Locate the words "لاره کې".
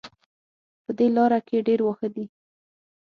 1.15-1.65